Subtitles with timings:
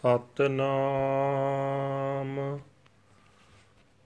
[0.00, 2.58] ਸਤਨਾਮ।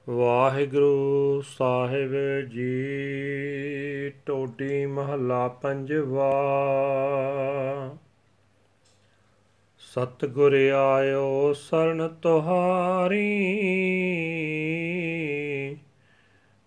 [0.08, 6.33] ਵਾਹਿਗੁਰੂ ਸਾਹਿਬ ਜੀ, ਟੋਡੀ ਮਹੱਲਾ ਪੰਜਵਾ।
[9.79, 13.56] ਸਤਿਗੁਰ ਆਇਓ ਸਰਨ ਤੁਹਾਰੀ।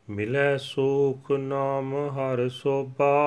[0.10, 3.24] ਮਿਲੇ ਸੁਖ ਨਾਮ ਹਰ ਸੋਭਾ।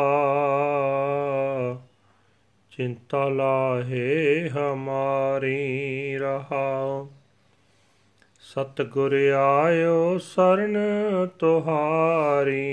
[2.71, 7.09] ਚਿੰਤਾ ਲਾਹੇ ਹਮਾਰੀ ਰਹਾਉ
[8.41, 10.79] ਸਤਿਗੁਰ ਆਇਓ ਸਰਨ
[11.39, 12.67] ਤੁਹਾਰੀ।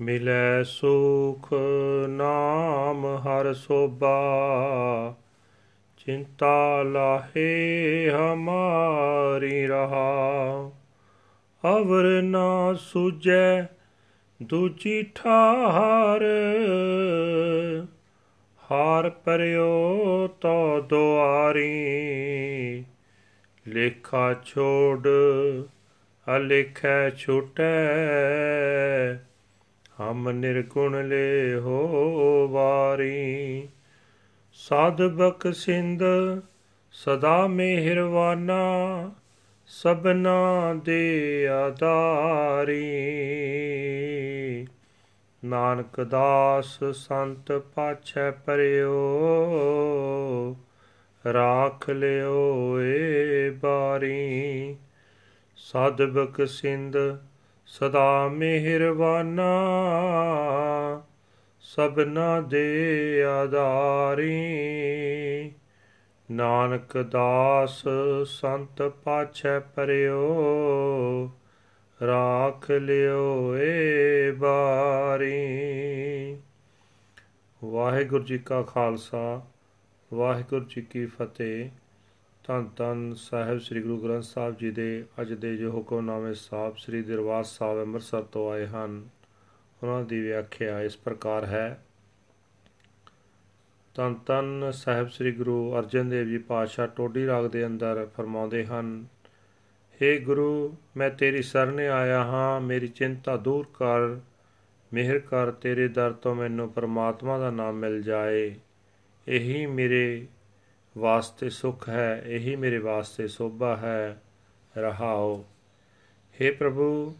[0.00, 1.48] ਮਿਲੈ ਸੁਖ
[2.08, 4.20] ਨਾਮ ਹਰ ਸੋਭਾ।
[5.96, 10.70] ਚਿੰਤਾ ਲਾਹੇ ਹਮਾਰੀ ਰਹਾ।
[11.78, 13.77] ਅਵਰ ਨਾ ਸੁਜੈ
[14.42, 16.24] ਦੂਜੀ ਠਾਰ
[18.70, 19.96] ਹਾਰ ਪਰਿਓ
[20.40, 21.94] ਤੋ ਦੁਆਰੀ,
[23.66, 25.08] ਲੇਖਾ ਛੋੜ,
[26.36, 27.66] ਅਲੇਖੈ ਛੁਟੈ।
[30.00, 33.68] ਹਮ ਨਿਰਗੁਣ ਲੈ ਹੋ ਵਾਰੀ।
[34.52, 36.02] ਸਾਧ ਬਖਸ਼ਿੰਦ,
[36.92, 38.60] ਸਦਾ ਮਿਹਰਵਾਨਾ
[39.66, 43.07] ਸਬਨਾ ਦੇ ਆਧਾਰੀ।
[45.48, 48.96] ਨਾਨਕ ਦਾਸ ਸੰਤ ਪਾਛੈ ਪਰਿਓ,
[51.32, 54.76] ਰਾਖ ਲਿਓ ਏ ਬਾਰੀ।
[55.56, 56.96] ਸਦਬਕ ਸਿੰਧ
[57.66, 59.48] ਸਦਾ ਮਿਹਰਵਾਨਾ
[61.60, 64.44] ਸਬਨਾ ਦੇ ਆਧਾਰੀ।
[66.30, 67.82] ਨਾਨਕ ਦਾਸ
[68.26, 70.26] ਸੰਤ ਪਾਛੈ ਪਰਿਓ
[72.48, 75.32] ਰਾਖ ਲਿਓ ਏ ਬਾਰੀ
[77.62, 79.40] ਵਾਹਿਗੁਰੂ ਜੀ ਕਾ ਖਾਲਸਾ,
[80.10, 81.68] ਵਾਹਿਗੁਰੂ ਜੀ ਕੀ ਫਤਿਹ।
[82.44, 87.02] ਧੰਨ ਧੰਨ ਸਾਹਿਬ ਸ੍ਰੀ ਗੁਰੂ ਗ੍ਰੰਥ ਸਾਹਿਬ ਜੀ ਦੇ ਅੱਜ ਦੇ ਜੋ ਹੁਕਮਨਾਮੇ ਸਾਹਿਬ ਸ੍ਰੀ
[87.02, 89.02] ਦਰਬਾਰ ਸਾਹਿਬ ਅੰਮ੍ਰਿਤਸਰ ਤੋਂ ਆਏ ਹਨ,
[89.82, 91.84] ਉਹਨਾਂ ਦੀ ਵਿਆਖਿਆ ਇਸ ਪ੍ਰਕਾਰ ਹੈ।
[93.94, 99.06] ਤਨ ਤਨ ਸਾਹਿਬ ਸ੍ਰੀ ਗੁਰੂ ਅਰਜਨ ਦੇਵ ਜੀ ਪਾਤਸ਼ਾਹ ਟੋਡੀ ਰਾਗ ਦੇ ਅੰਦਰ ਫਰਮਾਉਂਦੇ ਹਨ
[100.01, 104.19] हे ਗੁਰੂ ਮੈਂ ਤੇਰੀ ਸਰਨੇ ਆਇਆ ਹਾਂ ਮੇਰੀ ਚਿੰਤਾ ਦੂਰ ਕਰ
[104.91, 108.53] ਮਿਹਰ ਕਰ ਤੇਰੇ ਦਰ ਤੋਂ ਮੈਨੂੰ ਪਰਮਾਤਮਾ ਦਾ ਨਾਮ ਮਿਲ ਜਾਏ
[109.27, 110.27] ਇਹੀ ਮੇਰੇ
[110.95, 114.17] ਵਾਸਤੇ ਸੁਖ ਹੈ ਇਹੀ ਮੇਰੇ ਵਾਸਤੇ ਸੋਭਾ ਹੈ
[114.73, 115.43] ਰਹਾਓ
[116.35, 117.13] हे ਪ੍ਰਭੂ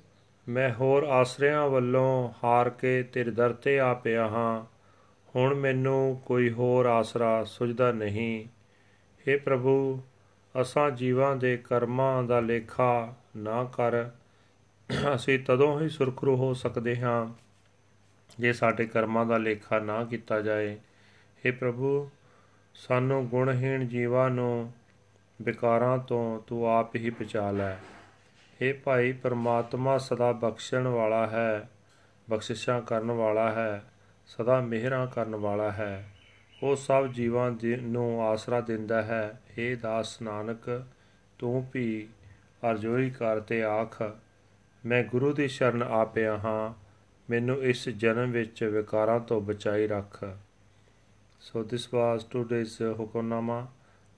[0.48, 4.64] ਮੈਂ ਹੋਰ ਆਸਰਿਆਂ ਵੱਲੋਂ ਹਾਰ ਕੇ ਤੇਰੇ ਦਰ ਤੇ ਆ ਪਿਆ ਹਾਂ
[5.36, 8.46] ਹੁਣ ਮੈਨੂੰ ਕੋਈ ਹੋਰ ਆਸਰਾ ਸੁਝਦਾ ਨਹੀਂ
[9.26, 10.02] हे ਪ੍ਰਭੂ
[10.61, 14.11] ਅਸਾਂ ਜੀਵਾਂ ਦੇ ਕਰਮਾਂ ਦਾ ਲੇਖਾ ਨਾ ਕਰ,
[15.15, 17.27] ਅਸੀਂ ਤਦੋਂ ਹੀ ਸੁਰਖਰੂ ਹੋ ਸਕਦੇ ਹਾਂ
[18.39, 20.79] ਜੇ ਸਾਡੇ ਕਰਮਾਂ ਦਾ ਲੇਖਾ ਨਾ ਕੀਤਾ ਜਾਏ।
[21.47, 22.11] हे ਪ੍ਰਭੂ,
[22.75, 24.73] ਸਾਨੂੰ ਗੁਣਹੀਣ ਜੀਵਾਂ ਨੂੰ
[25.43, 27.75] ਵਿਕਾਰਾਂ ਤੋਂ ਤੂੰ ਆਪ ਹੀ ਬਚਾ ਲੈ।
[28.61, 31.69] हे ਭਾਈ, ਪਰਮਾਤਮਾ ਸਦਾ ਬਖਸ਼ਣ ਵਾਲਾ ਹੈ,
[32.31, 33.85] ਬਖਸ਼ਿਸ਼ਾਂ ਕਰਨ ਵਾਲਾ ਹੈ,
[34.27, 36.09] ਸਦਾ ਮਿਹਰਾਂ ਕਰਨ ਵਾਲਾ ਹੈ।
[36.63, 40.87] ਉਹ ਸਭ ਜੀਵਾਂ ਨੂੰ ਆਸਰਾ ਦਿੰਦਾ ਹੈ हे ਦਾਸ ਨਾਨਕ
[41.39, 42.09] ਤੂੰ ਵੀ
[42.71, 44.03] ਅਰਜ਼ੋਈ ਕਰ ਤੇ ਆਖ
[44.87, 46.75] ਮੈਂ ਗੁਰੂ ਦੀ ਸ਼ਰਨ ਆ ਪਿਆ ਹਾਂ
[47.31, 50.25] ਮੈਨੂੰ ਇਸ ਜਨਮ ਵਿੱਚ ਵਿਕਾਰਾਂ ਤੋਂ ਬਚਾਈ ਰੱਖ
[51.41, 53.59] so this was today's hukamnama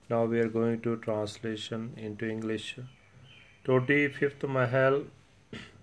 [0.09, 2.63] now we are going to translation into english
[3.65, 4.97] todi fifth mahal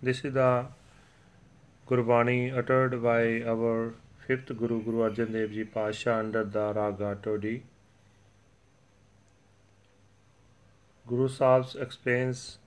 [0.07, 0.49] this is the
[1.87, 3.21] gurbani uttered by
[3.53, 7.17] our fifth Guru Guru Arjan Dev Ji Pasha under the Raga.
[11.07, 12.59] Guru Sahib explains,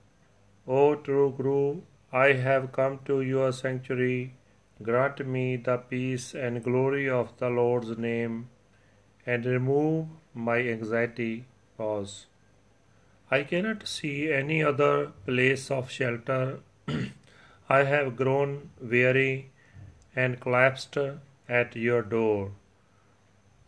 [0.66, 4.34] O true Guru, I have come to your sanctuary.
[4.82, 8.48] Grant me the peace and glory of the Lord's name
[9.24, 11.44] and remove my anxiety.
[11.78, 12.26] Pause.
[13.30, 16.58] I cannot see any other place of shelter.
[17.68, 19.52] I have grown weary
[20.16, 20.98] and collapsed
[21.60, 22.52] at your door.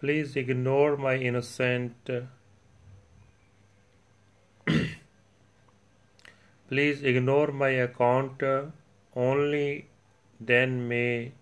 [0.00, 2.10] Please ignore my innocent.
[6.68, 8.42] Please ignore my account.
[9.14, 9.86] Only
[10.40, 11.32] then may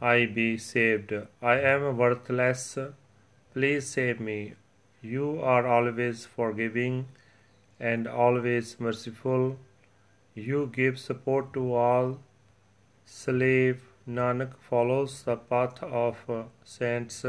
[0.00, 1.12] I be saved.
[1.40, 2.78] I am worthless.
[3.54, 4.54] Please save me.
[5.02, 7.06] You are always forgiving
[7.78, 9.56] and always merciful.
[10.34, 12.18] You give support to all.
[13.04, 16.16] Slave Nanak follows the path of
[16.64, 17.24] saints.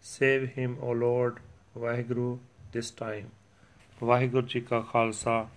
[0.00, 1.40] Save him, O Lord,
[1.76, 2.38] Vaheguru,
[2.72, 3.28] this time.
[4.02, 5.48] Waheguru ji ਕਾ ਖਾਲਸਾ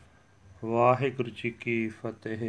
[0.65, 2.43] ਵਾਹਿਗੁਰੂ ਜੀ ਕੀ ਫਤਿਹ